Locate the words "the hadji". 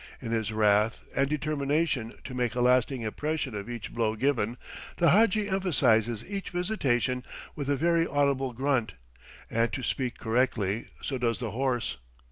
4.97-5.47